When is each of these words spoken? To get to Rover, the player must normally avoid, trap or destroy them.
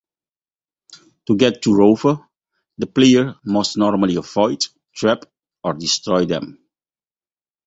To 1.27 1.35
get 1.37 1.61
to 1.61 1.75
Rover, 1.75 2.27
the 2.79 2.87
player 2.87 3.35
must 3.45 3.77
normally 3.77 4.15
avoid, 4.15 4.65
trap 4.95 5.25
or 5.63 5.73
destroy 5.75 6.25
them. 6.25 6.57